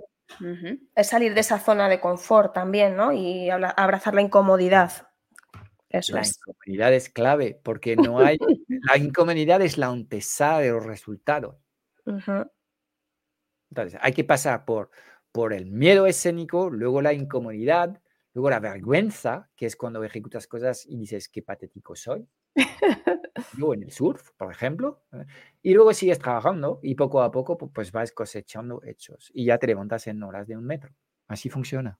[0.95, 3.11] Es salir de esa zona de confort también, ¿no?
[3.11, 5.09] Y abrazar la incomodidad.
[5.89, 8.37] Eso la incomodidad es clave, porque no hay.
[8.69, 11.55] la incomodidad es la antesala de los resultados.
[13.71, 14.91] Entonces, hay que pasar por,
[15.31, 18.01] por el miedo escénico, luego la incomodidad,
[18.33, 22.27] luego la vergüenza, que es cuando ejecutas cosas y dices qué patético soy.
[23.57, 25.25] luego en el surf, por ejemplo, ¿eh?
[25.61, 29.67] y luego sigues trabajando y poco a poco pues vas cosechando hechos y ya te
[29.67, 30.93] levantas en horas de un metro.
[31.27, 31.99] Así funciona.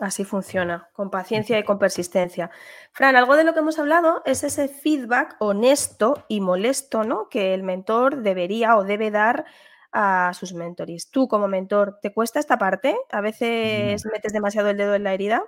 [0.00, 2.50] Así funciona, con paciencia y con persistencia.
[2.92, 7.28] Fran, algo de lo que hemos hablado es ese feedback honesto y molesto, ¿no?
[7.28, 9.44] Que el mentor debería o debe dar
[9.92, 11.10] a sus mentores.
[11.10, 12.96] Tú como mentor, ¿te cuesta esta parte?
[13.10, 15.44] ¿A veces metes demasiado el dedo en la herida?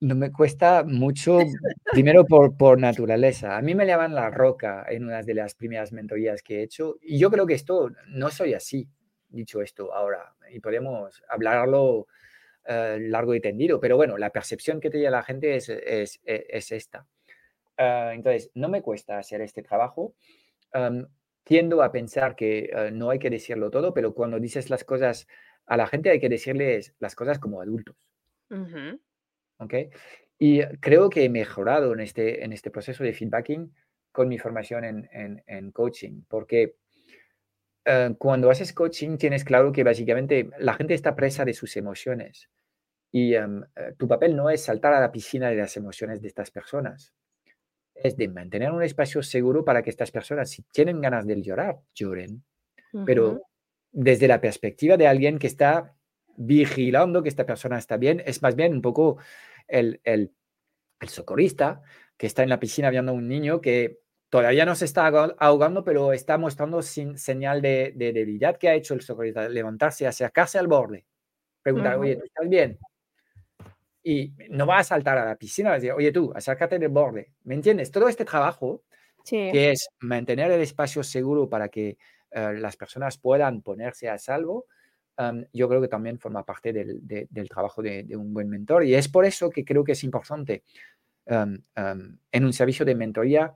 [0.00, 1.38] No me cuesta mucho,
[1.90, 3.56] primero por, por naturaleza.
[3.56, 6.96] A mí me llaman la roca en una de las primeras mentorías que he hecho
[7.00, 8.88] y yo creo que esto no soy así,
[9.28, 12.08] dicho esto ahora, y podemos hablarlo
[12.66, 16.46] eh, largo y tendido, pero bueno, la percepción que tiene la gente es, es, e,
[16.48, 17.06] es esta.
[17.78, 20.14] Ah, entonces, no me cuesta hacer este trabajo.
[21.44, 25.26] tiendo a pensar que eh, no hay que decirlo todo, pero cuando dices las cosas
[25.66, 27.96] a la gente hay que decirles las cosas como adultos.
[29.58, 29.74] ¿Ok?
[30.38, 33.72] Y creo que he mejorado en este, en este proceso de feedbacking
[34.12, 36.76] con mi formación en, en, coaching, porque
[37.84, 42.50] eh, cuando haces coaching tienes claro que básicamente la gente está presa de sus emociones
[43.12, 46.28] y em, eh, tu papel no es saltar a la piscina de las emociones de
[46.28, 47.14] estas personas,
[47.94, 51.78] es de mantener un espacio seguro para que estas personas, si tienen ganas de llorar,
[51.94, 52.44] lloren,
[53.04, 53.42] pero
[53.92, 55.95] desde la perspectiva de alguien que está
[56.36, 59.18] vigilando que esta persona está bien, es más bien un poco
[59.68, 60.32] el, el,
[61.08, 61.82] socorrista
[62.16, 65.06] que está en la piscina viendo a un niño que todavía no se está
[65.38, 68.56] ahogando, pero está mostrando sin señal de, debilidad.
[68.56, 69.48] ¿Qué ha hecho el socorrista?
[69.48, 71.06] Levantarse, acercarse al borde,
[71.62, 72.78] preguntar, oye, ¿tú estás bien?
[74.02, 76.88] Y no va a saltar a la piscina, va a decir, oye, tú, acércate del
[76.88, 77.32] borde.
[77.44, 77.90] ¿Me entiendes?
[77.90, 78.82] Todo este trabajo,
[79.28, 81.98] que es mantener el espacio seguro para que
[82.30, 84.66] eh, las personas puedan ponerse a salvo,
[85.52, 89.24] yo creo que también forma parte del, trabajo de, un buen mentor y es por
[89.24, 90.62] eso que creo que es importante
[91.26, 93.54] en un servicio de mentoría.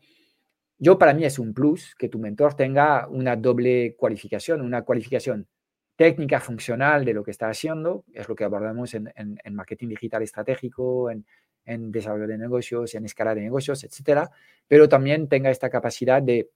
[0.79, 5.47] Yo para mí es un plus que tu mentor tenga una doble cualificación, una cualificación
[5.95, 9.13] técnica funcional de lo que está haciendo, es lo que abordamos en,
[9.51, 11.27] marketing digital estratégico, en,
[11.67, 14.31] en, desarrollo de negocios, en escala de negocios, etcétera,
[14.67, 16.49] pero también tenga esta capacidad de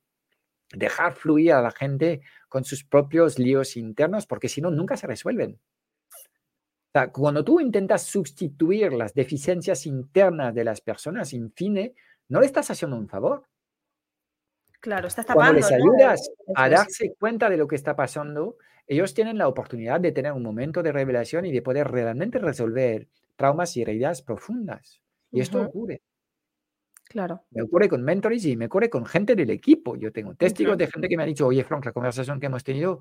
[0.72, 5.06] dejar fluir a la gente con sus propios líos internos, porque si no, nunca se
[5.06, 5.60] resuelven.
[7.12, 11.92] cuando tú intentas sustituir las deficiencias internas de las personas, en fin,
[12.28, 13.46] no le estás haciendo un favor.
[14.80, 15.52] Claro, estás tapando.
[15.52, 20.00] Cuando les ayudas a darse cuenta de lo que está pasando, ellos tienen la oportunidad
[20.00, 25.00] de tener un momento de revelación y de poder realmente resolver traumas y heridas profundas.
[25.30, 26.02] Y esto ocurre.
[27.04, 27.44] Claro.
[27.50, 29.96] Me ocurre con mentores y me ocurre con gente del equipo.
[29.96, 32.64] Yo tengo testigos de gente que me ha dicho, oye, Frank, la conversación que hemos
[32.64, 33.00] tenido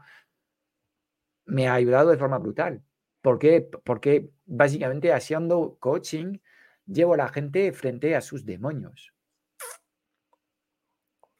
[1.45, 2.81] me ha ayudado de forma brutal.
[3.21, 3.69] ¿Por qué?
[3.83, 6.39] Porque básicamente haciendo coaching
[6.85, 9.13] llevo a la gente frente a sus demonios.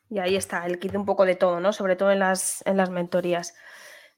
[0.10, 1.74] Y ahí está, el kit un poco de todo, ¿no?
[1.74, 3.56] Sobre todo en las, en las mentorías.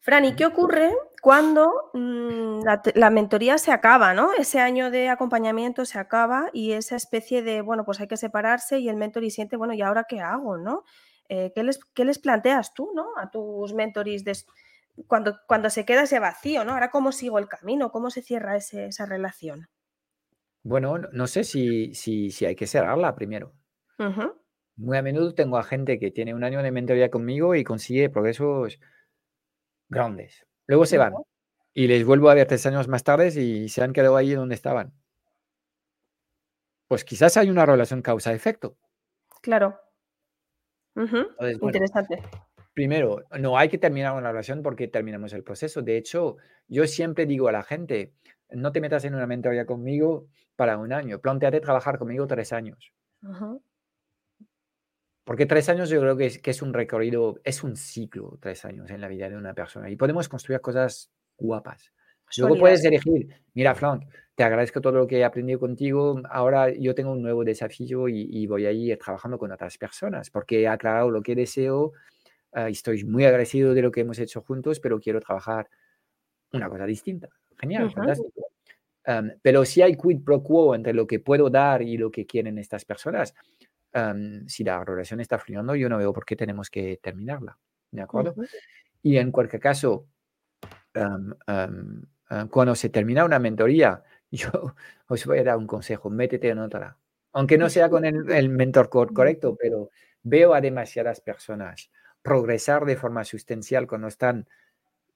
[0.05, 2.59] Fran, ¿y qué ocurre cuando mm,
[2.93, 4.33] la, mentoría se acaba, ¿no?
[4.33, 8.77] Ese año de acompañamiento se acaba y esa especie de, bueno, pues hay que separarse
[8.77, 10.83] y el mentor y siente, bueno, ¿y ahora qué hago, no?
[11.27, 13.17] Eh, ¿qué, les, ¿qué, les, planteas tú, ¿no?
[13.17, 14.23] A tus mentores
[15.07, 16.73] cuando, cuando se queda ese vacío, ¿no?
[16.73, 17.91] Ahora, ¿cómo sigo el camino?
[17.91, 19.69] ¿Cómo se cierra esa relación?
[20.61, 23.53] Bueno, no sé si, si, si hay que cerrarla primero.
[24.75, 28.11] Muy a menudo tengo a gente que tiene un año de mentoría conmigo y consigue
[28.11, 28.79] progresos
[29.89, 30.45] grandes.
[30.67, 31.13] Luego se van
[31.73, 34.55] y les vuelvo a ver tres años más tarde y se han quedado ahí donde
[34.55, 34.93] estaban.
[36.87, 38.77] Pues quizás hay una relación causa-efecto.
[39.41, 39.79] Claro.
[41.61, 42.21] Interesante.
[42.73, 45.81] Primero, no hay que terminar una relación porque terminamos el proceso.
[45.81, 48.13] De hecho, yo siempre digo a la gente,
[48.49, 52.93] no te metas en una mentoría conmigo para un año, planteate trabajar conmigo tres años.
[55.25, 58.63] Porque tres años yo creo que es, que es un recorrido, es un ciclo, tres
[58.63, 59.89] años en la vida de una persona.
[59.89, 61.91] Y podemos construir cosas guapas.
[62.37, 64.03] Luego puedes elegir, mira, Frank,
[64.35, 66.21] te agradezco todo lo que he aprendido contigo.
[66.29, 70.61] Ahora yo tengo un nuevo desafío y, voy a ir trabajando con otras personas porque
[70.61, 71.93] he aclarado lo que deseo.
[72.51, 75.69] Uh, estoy muy agradecido de lo que hemos hecho juntos, pero quiero trabajar
[76.51, 77.29] una cosa distinta.
[77.57, 78.47] Genial, fantástico.
[79.41, 82.57] pero si hay quid pro quo entre lo que puedo dar y lo que quieren
[82.57, 83.33] estas personas,
[84.47, 87.57] si la relación está fluyendo, yo no veo por qué tenemos que terminarla.
[87.91, 88.35] ¿De acuerdo?
[89.01, 90.07] Y en cualquier caso,
[92.49, 94.49] cuando se termina una mentoría, yo
[95.07, 96.97] os voy a dar un consejo, métete en otra.
[97.33, 99.91] Aunque no sea con el, mentor correcto, pero
[100.23, 104.47] veo a demasiadas personas progresar de forma sustancial cuando están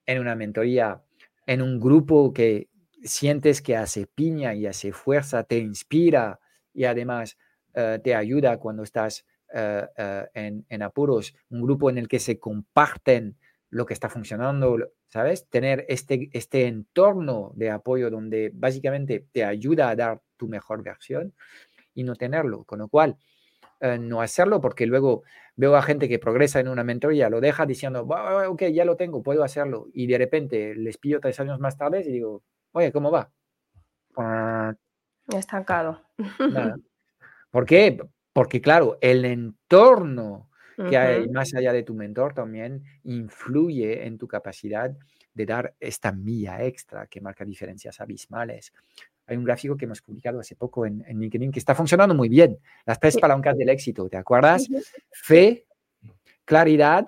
[0.06, 1.02] en una mentoría,
[1.48, 2.70] en un grupo que
[3.04, 6.40] sientes que hace piña y hace fuerza, te inspira
[6.74, 7.38] y además
[7.74, 13.36] te ayuda cuando estás eh, eh, en, apuros, un grupo en el que se comparten
[13.72, 14.78] lo que está funcionando,
[15.08, 15.50] ¿sabes?
[15.50, 21.34] Tener este, este entorno de apoyo donde básicamente te ayuda a dar tu mejor versión
[21.96, 23.18] y no tenerlo, con lo cual
[23.82, 25.24] no hacerlo porque luego
[25.56, 29.24] veo a gente que progresa en una mentoría, lo deja diciendo, ok, ya lo tengo,
[29.24, 33.10] puedo hacerlo, y de repente les pillo tres años más tarde y digo, oye, ¿cómo
[33.10, 33.32] va?
[35.28, 36.02] Estancado.
[36.40, 36.78] Nada.
[37.50, 38.00] ¿Por qué?
[38.34, 40.50] Porque claro, el entorno
[40.88, 44.96] que hay más allá de tu mentor también influye en tu capacidad
[45.34, 48.72] de dar esta milla extra que marca diferencias abismales.
[49.26, 52.58] Hay un gráfico que hemos publicado hace poco en, LinkedIn que está funcionando muy bien.
[52.86, 54.68] Las tres palancas del éxito, ¿te acuerdas?
[55.12, 55.66] Fe,
[56.46, 57.08] claridad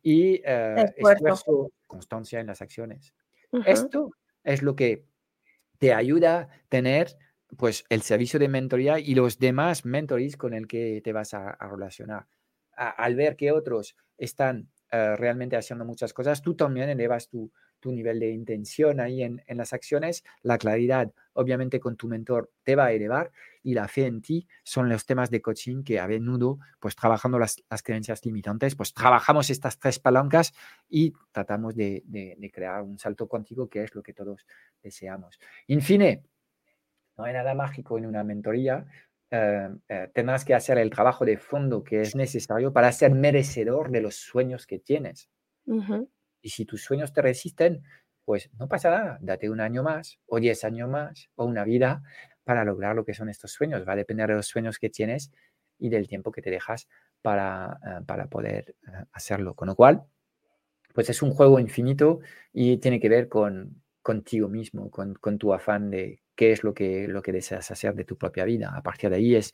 [0.00, 3.12] y eh, esfuerzo, constancia en las acciones.
[3.66, 4.12] Esto
[4.44, 5.04] es lo que
[5.78, 7.16] te ayuda a tener
[7.56, 11.56] pues el servicio de mentoría y los demás mentores con el que te vas a,
[11.60, 12.26] relacionar.
[12.76, 17.50] al ver que otros están eh, realmente haciendo muchas cosas, tú también elevas tu,
[17.84, 22.84] nivel de intención ahí en, las acciones, la claridad obviamente con tu mentor te va
[22.84, 23.32] a elevar
[23.64, 27.40] y la fe en ti son los temas de coaching que a menudo, pues trabajando
[27.40, 30.52] las, creencias limitantes, pues trabajamos estas tres palancas
[30.88, 34.46] y tratamos de, de crear un salto cuántico que es lo que todos
[34.80, 35.40] deseamos.
[35.66, 36.22] En fin,
[37.22, 38.84] no hay nada mágico en una mentoría.
[39.30, 43.92] Eh, eh, tendrás que hacer el trabajo de fondo que es necesario para ser merecedor
[43.92, 45.30] de los sueños que tienes.
[46.42, 47.84] Y si tus sueños te resisten,
[48.24, 52.02] pues no pasa nada, date un año más o diez años más o una vida
[52.42, 53.86] para lograr lo que son estos sueños.
[53.86, 55.30] Va a depender de los sueños que tienes
[55.78, 56.88] y del tiempo que te dejas
[57.22, 58.74] para, eh, para poder
[59.12, 59.54] hacerlo.
[59.54, 60.02] Con lo cual,
[60.92, 62.18] pues es un juego infinito
[62.52, 66.74] y tiene que ver con contigo mismo, con, con tu afán de qué es lo
[66.74, 68.72] que, lo que deseas hacer de tu propia vida.
[68.74, 69.52] A partir de ahí es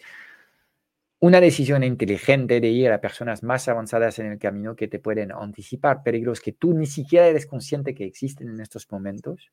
[1.20, 5.32] una decisión inteligente de ir a personas más avanzadas en el camino que te pueden
[5.32, 9.50] anticipar peligros que tú ni siquiera eres consciente que existen en estos momentos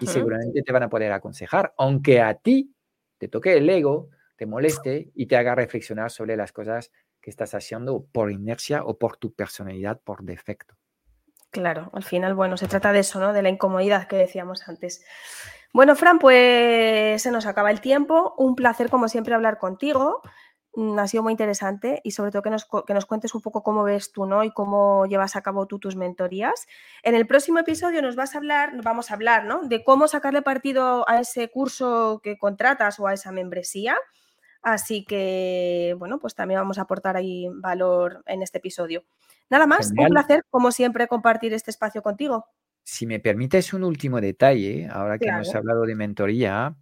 [0.00, 2.72] y seguramente te van a poder aconsejar, aunque a ti
[3.18, 7.54] te toque el ego, te moleste y te haga reflexionar sobre las cosas que estás
[7.54, 10.76] haciendo por inercia o por tu personalidad por defecto.
[11.50, 13.32] Claro, al final, bueno, se trata de eso, ¿no?
[13.34, 15.04] De la incomodidad que decíamos antes.
[15.72, 18.34] Bueno, Fran, pues se nos acaba el tiempo.
[18.36, 20.20] Un placer, como siempre, hablar contigo.
[20.74, 22.66] Mm, ha sido muy interesante y sobre todo que nos,
[23.06, 24.44] cuentes un poco cómo ves tú, ¿no?
[24.44, 26.66] Y cómo llevas a cabo tú tus mentorías.
[27.02, 29.62] En el próximo episodio nos vas a hablar, vamos a hablar, ¿no?
[29.62, 33.96] De cómo sacarle partido a ese curso que contratas o a esa membresía.
[34.62, 39.04] Así que, bueno, pues también vamos a aportar ahí valor en este episodio.
[39.50, 42.46] Nada más, un placer, como siempre, compartir este espacio contigo.
[42.84, 46.76] Si me permites un último detalle, ahora que hemos hablado de mentoría,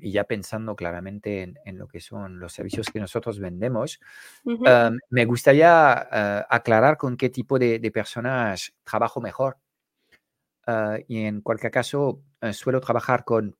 [0.00, 4.00] y ya pensando claramente en, lo que son los servicios que nosotros vendemos,
[5.10, 9.58] me gustaría ah, aclarar con qué tipo de, personas trabajo mejor.
[10.66, 13.56] Ah, y en cualquier caso, eh, suelo trabajar con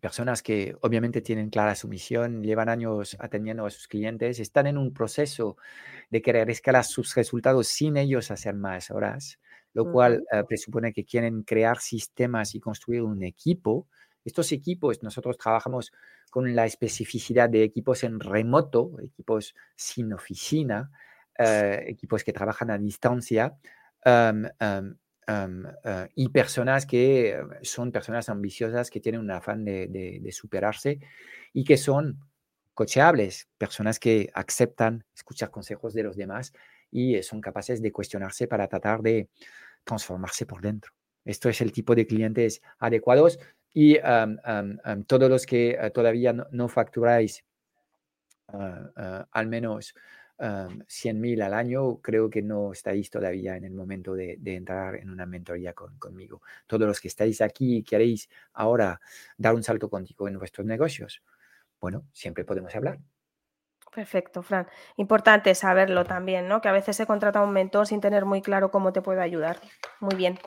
[0.00, 4.78] personas que obviamente tienen clara su misión, llevan años atendiendo a sus clientes, están en
[4.78, 5.56] un proceso
[6.10, 9.38] de querer escalar sus resultados sin ellos hacer más horas,
[9.76, 13.86] lo cual eh, presupone que quieren crear sistemas y construir un equipo.
[14.24, 15.92] Estos equipos, nosotros trabajamos
[16.30, 20.90] con la especificidad de equipos en remoto, equipos sin oficina,
[21.38, 23.54] eh, equipos que trabajan a distancia.
[24.06, 24.42] Eh,
[26.14, 31.00] y personas que son personas ambiciosas que tienen un afán de, superarse
[31.52, 32.18] y que son
[32.72, 36.54] cocheables, personas que aceptan escuchar consejos de los demás
[36.90, 39.28] y son capaces de cuestionarse para tratar de
[39.86, 40.92] transformarse por dentro.
[41.24, 43.38] Esto es el tipo de clientes adecuados
[43.72, 43.98] y
[45.06, 47.44] todos los que eh, todavía no, facturáis
[48.48, 49.94] al menos
[50.38, 55.26] 100.000 al año, creo que no estáis todavía en el momento de, entrar en una
[55.26, 56.42] mentoría conmigo.
[56.66, 59.00] Todos los que estáis aquí y queréis ahora
[59.36, 61.22] dar un salto contigo en vuestros negocios,
[61.80, 62.98] bueno, siempre podemos hablar.
[63.96, 64.66] Perfecto, Fran.
[64.98, 66.60] Importante saberlo también, ¿no?
[66.60, 69.58] Que a veces se contrata un mentor sin tener muy claro cómo te puede ayudar.
[70.00, 70.38] Muy bien.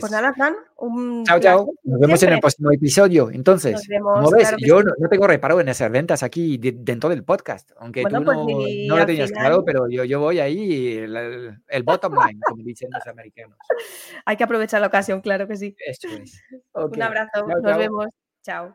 [0.00, 1.70] Pues nada, Fran, un Chao, chao.
[1.82, 3.30] Nos vemos en el próximo episodio.
[3.30, 8.04] Entonces, como ves, yo no, tengo reparo en esas ventas aquí dentro del podcast, aunque
[8.04, 12.40] tú pues no, lo tenías claro, pero yo, yo voy ahí, el, el bottom line,
[12.42, 13.58] como dicen los americanos.
[14.24, 15.76] Hay que aprovechar la ocasión, claro que sí.
[15.86, 16.42] Eso es.
[16.72, 18.06] Un abrazo, nos vemos.
[18.42, 18.74] Chao.